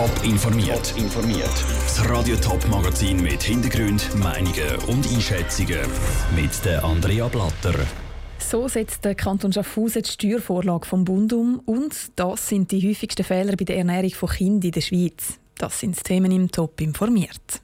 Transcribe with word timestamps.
Top 0.00 0.24
informiert. 0.24 0.94
informiert. 0.96 1.52
Das 1.84 2.08
Radio 2.08 2.34
Top 2.36 2.66
Magazin 2.70 3.20
mit 3.20 3.42
Hintergrund, 3.42 4.08
Meinungen 4.16 4.76
und 4.86 5.06
Einschätzungen 5.06 5.78
mit 6.34 6.64
der 6.64 6.82
Andrea 6.82 7.28
Blatter. 7.28 7.74
So 8.38 8.66
setzt 8.66 9.04
der 9.04 9.14
Kanton 9.14 9.52
Schaffhausen 9.52 10.00
die 10.00 10.08
Steuervorlage 10.08 10.86
vom 10.86 11.04
Bund 11.04 11.34
um 11.34 11.58
und 11.66 12.12
das 12.16 12.48
sind 12.48 12.70
die 12.70 12.88
häufigsten 12.88 13.24
Fehler 13.24 13.54
bei 13.56 13.66
der 13.66 13.76
Ernährung 13.76 14.12
von 14.12 14.30
Kindern 14.30 14.68
in 14.68 14.72
der 14.72 14.80
Schweiz. 14.80 15.38
Das 15.58 15.78
sind 15.78 15.98
die 15.98 16.02
Themen 16.02 16.32
im 16.32 16.50
Top 16.50 16.80
informiert. 16.80 17.60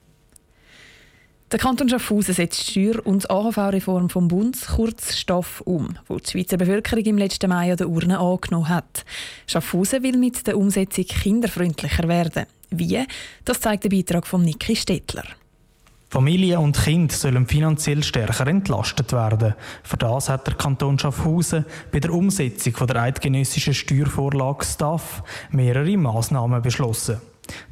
Der 1.52 1.60
Kanton 1.60 1.88
Schaffhausen 1.88 2.34
setzt 2.34 2.66
die 2.66 2.72
Steuer- 2.72 3.06
und 3.06 3.30
AHV-Reform 3.30 4.10
vom 4.10 4.26
Bund, 4.26 4.58
kurz 4.66 5.14
STAF, 5.14 5.60
um, 5.60 5.96
wo 6.08 6.16
die 6.18 6.28
Schweizer 6.28 6.56
Bevölkerung 6.56 7.04
im 7.04 7.18
letzten 7.18 7.48
Mai 7.48 7.70
an 7.70 7.76
der 7.76 7.88
Urne 7.88 8.18
angenommen 8.18 8.68
hat. 8.68 9.04
Schaffhausen 9.46 10.02
will 10.02 10.16
mit 10.18 10.44
der 10.48 10.58
Umsetzung 10.58 11.04
kinderfreundlicher 11.04 12.08
werden. 12.08 12.46
Wie? 12.70 13.00
Das 13.44 13.60
zeigt 13.60 13.84
der 13.84 13.90
Beitrag 13.90 14.26
von 14.26 14.42
Niki 14.42 14.74
Stettler. 14.74 15.22
Familie 16.08 16.58
und 16.58 16.82
Kind 16.82 17.12
sollen 17.12 17.46
finanziell 17.46 18.02
stärker 18.02 18.48
entlastet 18.48 19.12
werden. 19.12 19.54
Für 19.84 19.98
das 19.98 20.28
hat 20.28 20.48
der 20.48 20.54
Kanton 20.54 20.98
Schaffhausen 20.98 21.64
bei 21.92 22.00
der 22.00 22.12
Umsetzung 22.12 22.74
der 22.88 23.02
eidgenössischen 23.02 23.74
Steuervorlage 23.74 24.64
STAF 24.64 25.22
mehrere 25.52 25.96
Maßnahmen 25.96 26.60
beschlossen. 26.60 27.20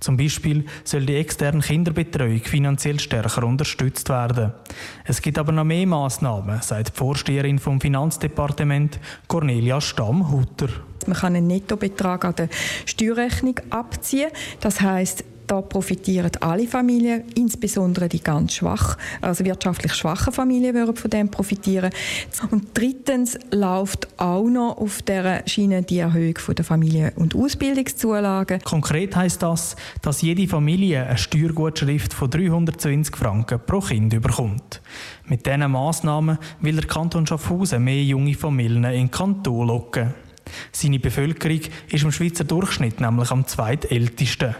Zum 0.00 0.16
Beispiel 0.16 0.64
soll 0.84 1.06
die 1.06 1.16
externe 1.16 1.60
Kinderbetreuung 1.60 2.40
finanziell 2.40 3.00
stärker 3.00 3.44
unterstützt 3.44 4.08
werden. 4.08 4.52
Es 5.04 5.20
gibt 5.20 5.38
aber 5.38 5.52
noch 5.52 5.64
mehr 5.64 5.86
Maßnahmen, 5.86 6.62
sagt 6.62 6.88
die 6.88 6.98
Vorsteherin 6.98 7.58
vom 7.58 7.80
Finanzdepartement 7.80 8.98
Cornelia 9.28 9.80
Stamm-Hutter. 9.80 10.68
Man 11.06 11.16
kann 11.16 11.36
einen 11.36 11.46
Nettobetrag 11.46 12.24
an 12.24 12.34
der 12.36 12.48
Steuerrechnung 12.86 13.60
abziehen. 13.70 14.30
Das 14.60 14.80
heißt, 14.80 15.24
da 15.46 15.60
profitieren 15.60 16.30
alle 16.40 16.66
Familien, 16.66 17.24
insbesondere 17.34 18.08
die 18.08 18.22
ganz 18.22 18.54
schwach, 18.54 18.96
also 19.20 19.44
wirtschaftlich 19.44 19.94
schwachen 19.94 20.32
Familien 20.32 20.74
würden 20.74 20.96
von 20.96 21.10
dem 21.10 21.30
profitieren. 21.30 21.90
Und 22.50 22.68
drittens 22.74 23.38
läuft 23.50 24.08
auch 24.18 24.48
noch 24.48 24.78
auf 24.78 25.02
der 25.02 25.42
Schiene 25.46 25.82
die 25.82 25.98
Erhöhung 25.98 26.34
der 26.56 26.64
Familien- 26.64 27.12
und 27.16 27.34
Ausbildungszulagen. 27.34 28.60
Konkret 28.62 29.16
heißt 29.16 29.42
das, 29.42 29.76
dass 30.02 30.22
jede 30.22 30.48
Familie 30.48 31.06
eine 31.06 31.18
Steuergutschrift 31.18 32.14
von 32.14 32.30
320 32.30 33.16
Franken 33.16 33.60
pro 33.64 33.80
Kind 33.80 34.20
bekommt. 34.20 34.80
Mit 35.26 35.46
diesen 35.46 35.70
Massnahmen 35.70 36.38
will 36.60 36.76
der 36.76 36.86
Kanton 36.86 37.26
Schaffhausen 37.26 37.82
mehr 37.84 38.02
junge 38.02 38.34
Familien 38.34 38.84
in 38.84 38.92
den 38.92 39.10
Kanton 39.10 39.66
locken. 39.66 40.14
Seine 40.72 40.98
Bevölkerung 40.98 41.60
ist 41.90 42.04
im 42.04 42.12
Schweizer 42.12 42.44
Durchschnitt 42.44 43.00
nämlich 43.00 43.30
am 43.30 43.46
zweitältesten. 43.46 44.54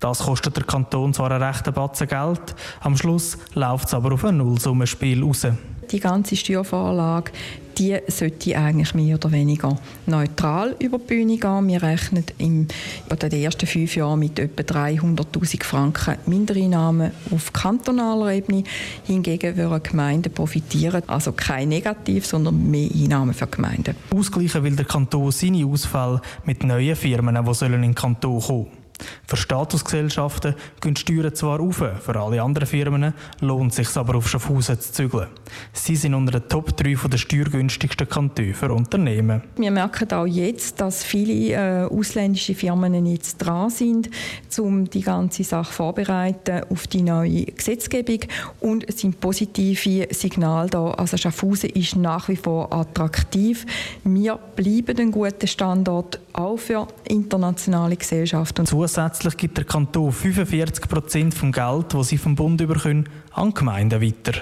Das 0.00 0.20
kostet 0.20 0.56
der 0.56 0.64
Kanton 0.64 1.12
zwar 1.12 1.30
einen 1.30 1.42
rechten 1.42 1.72
Batzen 1.72 2.06
Geld, 2.06 2.54
am 2.80 2.96
Schluss 2.96 3.36
läuft 3.54 3.88
es 3.88 3.94
aber 3.94 4.12
auf 4.12 4.24
ein 4.24 4.36
Nullsummenspiel 4.36 5.22
raus. 5.22 5.46
Die 5.90 6.00
ganze 6.00 6.36
Steuervorlage 6.36 7.32
die 7.78 7.96
sollte 8.08 8.58
eigentlich 8.58 8.94
mehr 8.94 9.14
oder 9.14 9.30
weniger 9.30 9.78
neutral 10.06 10.74
über 10.80 10.98
die 10.98 11.04
Bühne 11.04 11.38
gehen. 11.38 11.68
Wir 11.68 11.82
rechnen 11.82 12.24
in 12.38 12.66
den 13.08 13.32
ersten 13.32 13.66
fünf 13.66 13.94
Jahren 13.94 14.18
mit 14.18 14.38
etwa 14.38 14.62
300'000 14.62 15.62
Franken 15.62 16.16
Mindereinnahmen 16.26 17.12
auf 17.30 17.52
kantonaler 17.52 18.32
Ebene. 18.32 18.64
Hingegen 19.04 19.56
würden 19.56 19.82
Gemeinden 19.82 20.32
profitieren, 20.32 21.02
also 21.06 21.32
kein 21.32 21.68
Negativ, 21.68 22.26
sondern 22.26 22.68
mehr 22.68 22.90
Einnahmen 22.92 23.34
für 23.34 23.46
Gemeinden. 23.46 23.94
Ausgleichen 24.14 24.64
will 24.64 24.76
der 24.76 24.84
Kanton 24.84 25.30
seine 25.30 25.64
Ausfälle 25.64 26.20
mit 26.44 26.64
neuen 26.64 26.96
Firmen, 26.96 27.38
die 27.44 27.64
in 27.64 27.82
den 27.82 27.94
Kanton 27.94 28.40
kommen 28.40 28.64
sollen. 28.64 28.77
Für 29.26 29.36
Statusgesellschaften 29.36 30.54
gehen 30.80 30.94
die 30.94 31.00
Steuern 31.00 31.34
zwar 31.34 31.60
auf, 31.60 31.76
für 31.76 32.16
alle 32.16 32.42
anderen 32.42 32.66
Firmen 32.66 33.14
lohnt 33.40 33.72
es 33.72 33.76
sich 33.76 33.96
aber 33.96 34.16
auf 34.16 34.28
Schaffhausen 34.28 34.80
zu 34.80 34.92
zügeln. 34.92 35.28
Sie 35.72 35.96
sind 35.96 36.14
unter 36.14 36.40
den 36.40 36.48
Top 36.48 36.76
3 36.76 36.94
der 37.08 37.18
steuergünstigsten 37.18 38.08
Kantone 38.08 38.54
für 38.54 38.72
Unternehmen. 38.72 39.42
Wir 39.56 39.70
merken 39.70 40.10
auch 40.12 40.26
jetzt, 40.26 40.80
dass 40.80 41.04
viele 41.04 41.54
äh, 41.54 41.84
ausländische 41.84 42.54
Firmen 42.54 43.06
jetzt 43.06 43.38
dran 43.38 43.70
sind, 43.70 44.10
um 44.58 44.88
die 44.88 45.02
ganze 45.02 45.44
Sache 45.44 45.72
vorbereiten 45.72 46.62
auf 46.70 46.86
die 46.86 47.02
neue 47.02 47.44
Gesetzgebung 47.44 48.20
und 48.60 48.88
es 48.88 49.00
sind 49.00 49.20
positive 49.20 50.08
Signale 50.12 50.68
da. 50.68 50.90
Also 50.92 51.16
Schaffhausen 51.16 51.70
ist 51.70 51.96
nach 51.96 52.28
wie 52.28 52.36
vor 52.36 52.72
attraktiv. 52.72 53.66
Wir 54.04 54.36
bleiben 54.56 54.98
ein 54.98 55.10
guter 55.12 55.46
Standort 55.46 56.20
auch 56.32 56.56
für 56.56 56.86
internationale 57.08 57.96
Gesellschaften. 57.96 58.66
Zusätzlich 58.88 59.36
gibt 59.36 59.58
der 59.58 59.66
Kanton 59.66 60.10
45 60.10 60.88
Prozent 60.88 61.34
vom 61.34 61.52
Geld, 61.52 61.92
das 61.92 62.08
sie 62.08 62.16
vom 62.16 62.34
Bund 62.34 62.56
bekommen, 62.56 63.06
an 63.32 63.52
Gemeinden 63.52 64.00
weiter. 64.00 64.40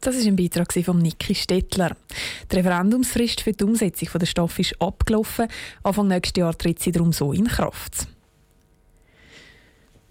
Das 0.00 0.16
ist 0.16 0.26
ein 0.26 0.34
Beitrag 0.34 0.72
von 0.72 0.98
Niki 0.98 1.32
Stettler. 1.32 1.96
Die 2.50 2.56
Referendumsfrist 2.56 3.42
für 3.42 3.52
die 3.52 3.62
Umsetzung 3.62 4.08
der 4.18 4.26
Staffel 4.26 4.62
ist 4.62 4.82
abgelaufen. 4.82 5.46
Anfang 5.84 6.08
nächstes 6.08 6.40
Jahr 6.40 6.58
tritt 6.58 6.80
sie 6.80 6.90
darum 6.90 7.12
so 7.12 7.32
in 7.32 7.46
Kraft. 7.46 8.08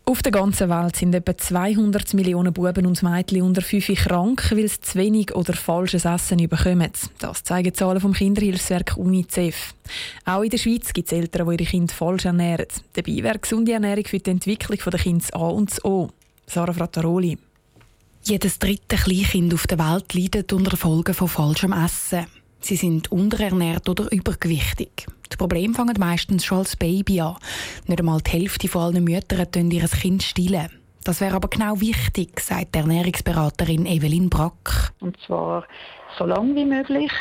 Auf 0.06 0.22
der 0.22 0.34
ganzen 0.34 0.70
Welt 0.70 0.98
sind 0.98 1.16
etwa 1.16 1.38
200 1.38 2.14
Millionen 2.14 2.52
Buben 2.52 2.86
und 2.86 3.02
Mädchen 3.04 3.42
unter 3.42 3.62
5 3.62 3.88
krank, 4.04 4.52
weil 4.52 4.68
sie 4.68 4.82
zu 4.82 5.00
wenig 5.00 5.34
oder 5.34 5.54
falsches 5.54 6.04
Essen 6.04 6.46
bekommen. 6.50 6.92
Das 7.20 7.44
zeigen 7.44 7.74
Zahlen 7.74 8.02
vom 8.02 8.12
Kinderhilfswerk 8.12 8.98
UNICEF. 8.98 9.74
Auch 10.26 10.42
in 10.42 10.50
der 10.50 10.58
Schweiz 10.58 10.92
gibt 10.92 11.08
es 11.10 11.18
Eltern, 11.18 11.48
die 11.48 11.54
ihre 11.54 11.70
Kinder 11.70 11.94
falsch 11.94 12.26
ernähren. 12.26 12.68
Dabei 12.92 13.24
wäre 13.24 13.40
gesunde 13.40 13.72
Ernährung 13.72 14.04
für 14.06 14.20
die 14.20 14.30
Entwicklung 14.30 14.78
der 14.92 15.00
Kinder 15.00 15.26
A 15.32 15.48
und 15.48 15.86
O. 15.86 16.10
Sarah 16.48 16.74
Frattaroli. 16.74 17.38
Jedes 18.24 18.60
dritte 18.60 18.98
Kleinkind 18.98 19.54
auf 19.54 19.68
der 19.68 19.80
Welt 19.80 20.14
leidet 20.14 20.52
unter 20.52 20.76
Folgen 20.76 21.14
von 21.14 21.30
falschem 21.30 21.72
Essen. 21.72 22.28
Sie 22.64 22.78
sind 22.78 23.12
unterernährt 23.12 23.90
oder 23.90 24.10
übergewichtig. 24.10 25.06
Die 25.32 25.36
Probleme 25.36 25.74
fangen 25.74 25.96
meistens 26.00 26.46
schon 26.46 26.60
als 26.60 26.78
Baby 26.78 27.20
an. 27.20 27.36
Nicht 27.88 28.00
einmal 28.00 28.22
die 28.22 28.32
Hälfte 28.32 28.70
von 28.70 28.84
allen 28.84 29.04
Müttern 29.04 29.52
tun 29.52 29.70
ihr 29.70 29.86
Kind 29.88 30.24
stillen. 30.24 30.70
Das 31.04 31.20
wäre 31.20 31.36
aber 31.36 31.50
genau 31.50 31.82
wichtig, 31.82 32.40
sagt 32.40 32.76
die 32.76 32.80
Ernährungsberaterin 32.80 33.86
Evelyn 33.86 34.30
Brack. 34.30 34.94
Und 35.02 35.20
zwar 35.28 35.66
so 36.18 36.26
lange 36.26 36.56
wie 36.56 36.64
möglich. 36.64 37.12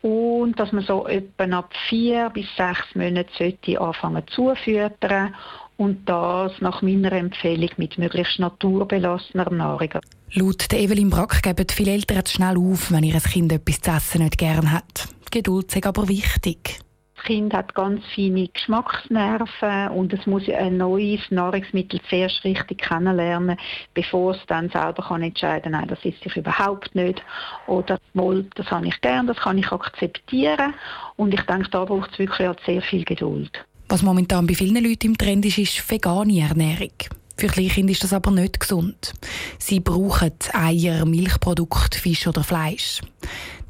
Und 0.00 0.58
dass 0.58 0.72
man 0.72 0.84
so 0.84 1.06
etwa 1.06 1.44
ab 1.58 1.74
vier 1.90 2.30
bis 2.30 2.46
sechs 2.56 2.94
Monaten 2.94 3.28
sollte 3.36 3.78
anfangen 3.78 4.26
zu 4.28 4.54
füttern 4.54 5.34
und 5.76 6.08
das 6.08 6.52
nach 6.60 6.82
meiner 6.82 7.12
Empfehlung 7.12 7.70
mit 7.76 7.98
möglichst 7.98 8.38
naturbelassener 8.38 9.50
Nahrung. 9.50 9.90
Laut 10.32 10.72
Evelyn 10.72 11.10
Brack 11.10 11.42
geben 11.42 11.66
viele 11.70 11.92
Eltern 11.92 12.26
schnell 12.26 12.56
auf, 12.56 12.90
wenn 12.90 13.04
ihr 13.04 13.20
Kind 13.20 13.52
etwas 13.52 13.80
zu 13.80 13.90
essen 13.90 14.22
nicht 14.22 14.38
gern 14.38 14.72
hat. 14.72 15.08
Die 15.28 15.38
Geduld 15.38 15.74
ist 15.74 15.86
aber 15.86 16.08
wichtig. 16.08 16.80
Das 17.16 17.24
Kind 17.24 17.54
hat 17.54 17.74
ganz 17.74 18.02
feine 18.14 18.46
Geschmacksnerven 18.48 19.88
und 19.88 20.12
es 20.12 20.26
muss 20.26 20.48
ein 20.48 20.76
neues 20.76 21.20
Nahrungsmittel 21.30 22.00
zuerst 22.08 22.44
richtig 22.44 22.82
kennenlernen, 22.82 23.56
bevor 23.94 24.32
es 24.32 24.46
dann 24.46 24.68
selber 24.68 25.02
kann 25.02 25.22
entscheiden 25.22 25.72
kann, 25.72 25.72
nein, 25.72 25.88
das 25.88 26.04
ist 26.04 26.22
sich 26.22 26.36
überhaupt 26.36 26.94
nicht 26.94 27.22
oder 27.66 27.98
mal, 28.12 28.44
das 28.54 28.70
habe 28.70 28.86
ich 28.86 29.00
gern, 29.00 29.26
das 29.26 29.38
kann 29.38 29.58
ich 29.58 29.72
akzeptieren 29.72 30.74
und 31.16 31.34
ich 31.34 31.42
denke, 31.42 31.70
da 31.70 31.84
braucht 31.84 32.12
es 32.12 32.18
wirklich 32.18 32.48
sehr 32.64 32.82
viel 32.82 33.04
Geduld. 33.04 33.64
Was 33.88 34.02
momentan 34.02 34.46
bei 34.46 34.54
vielen 34.54 34.82
Leuten 34.82 35.08
im 35.08 35.18
Trend 35.18 35.44
ist, 35.46 35.58
ist 35.58 35.90
vegane 35.90 36.40
Ernährung. 36.40 36.92
Für 37.36 37.48
Kleinkinder 37.48 37.92
ist 37.92 38.02
das 38.02 38.12
aber 38.12 38.30
nicht 38.30 38.58
gesund. 38.58 39.12
Sie 39.58 39.80
brauchen 39.80 40.32
Eier, 40.52 41.04
Milchprodukte, 41.04 41.98
Fisch 41.98 42.26
oder 42.26 42.42
Fleisch. 42.42 43.02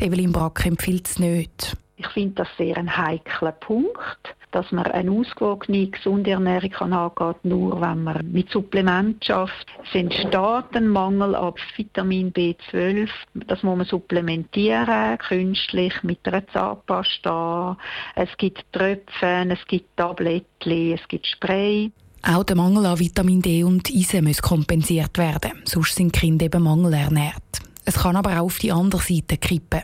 Evelyn 0.01 0.33
Brack 0.33 0.65
empfiehlt 0.65 1.09
es 1.09 1.19
nicht. 1.19 1.77
Ich 1.97 2.07
finde 2.09 2.35
das 2.37 2.49
sehr 2.57 2.77
ein 2.77 2.97
heikler 2.97 3.53
Punkt, 3.53 4.36
dass 4.57 4.73
man 4.73 4.87
eine 4.87 5.11
ausgewogene, 5.11 5.89
gesunde 5.89 6.31
Ernährung 6.31 6.71
kann 6.71 6.93
angeht, 6.95 7.45
nur 7.45 7.79
wenn 7.79 8.05
man 8.05 8.33
mit 8.33 8.49
Supplement 8.51 9.23
schafft. 9.23 9.67
Es 9.87 9.95
entsteht 9.95 10.35
ein 10.73 10.89
Mangel 10.89 11.35
an 11.35 11.53
Vitamin 11.77 12.33
B12. 12.33 13.11
Das 13.35 13.63
muss 13.63 13.77
man 13.77 13.87
supplementieren, 13.87 15.19
künstlich 15.19 15.93
mit 16.03 16.27
einer 16.27 16.47
Zahnpasta. 16.49 17.77
Es 18.15 18.31
gibt 18.39 18.65
Tröpfen, 18.73 19.51
es 19.51 19.67
gibt 19.67 19.95
Tablettchen, 19.99 20.95
es 20.95 21.07
gibt 21.09 21.27
Spray. 21.27 21.93
Auch 22.23 22.45
der 22.45 22.57
Mangel 22.57 22.87
an 22.87 22.99
Vitamin 22.99 23.43
D 23.43 23.63
und 23.63 23.91
Eisen 23.91 24.25
muss 24.25 24.41
kompensiert 24.41 25.19
werden, 25.19 25.53
sonst 25.67 25.97
sind 25.97 26.15
Kinder 26.15 26.47
eben 26.47 26.63
mangelernährt. 26.63 27.61
Es 27.87 27.95
kann 27.95 28.17
aber 28.17 28.33
auch 28.41 28.47
auf 28.47 28.59
die 28.59 28.73
andere 28.73 29.01
Seite 29.01 29.39
kippen. 29.39 29.83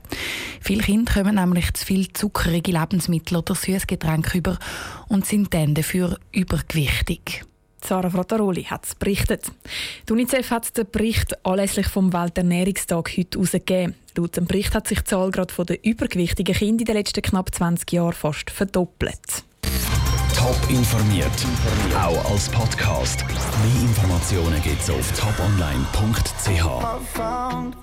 Viele 0.60 0.82
Kinder 0.82 1.12
kommen 1.14 1.36
nämlich 1.36 1.72
zu 1.72 1.86
viel 1.86 2.12
zuckerige 2.12 2.72
Lebensmittel 2.72 3.38
oder 3.38 3.54
Süßgetränke 3.54 4.38
über 4.38 4.58
und 5.08 5.24
sind 5.24 5.54
dann 5.54 5.74
dafür 5.74 6.18
übergewichtig. 6.32 7.44
Sarah 7.84 8.10
Frattaroli 8.10 8.64
hat 8.64 8.84
es 8.86 8.94
berichtet. 8.94 9.50
Die 10.08 10.12
UNICEF 10.12 10.50
hat 10.50 10.76
den 10.76 10.90
Bericht 10.90 11.44
anlässlich 11.44 11.88
vom 11.88 12.12
Welternährungstag 12.12 13.16
heute 13.16 13.38
herausgegeben. 13.38 13.94
Laut 14.16 14.36
dem 14.36 14.46
Bericht 14.46 14.74
hat 14.74 14.88
sich 14.88 14.98
die 15.00 15.04
Zahl 15.04 15.30
gerade 15.30 15.52
der 15.64 15.84
übergewichtigen 15.84 16.54
Kinder 16.54 16.80
in 16.82 16.86
den 16.86 16.96
letzten 16.96 17.22
knapp 17.22 17.54
20 17.54 17.90
Jahren 17.92 18.12
fast 18.12 18.50
verdoppelt. 18.50 19.44
Top 20.36 20.58
informiert, 20.68 21.46
auch 21.94 22.30
als 22.30 22.48
Podcast. 22.48 23.24
Mehr 23.26 23.82
Informationen 23.82 24.60
gibt's 24.62 24.90
auf 24.90 25.12
toponline.ch. 25.12 26.64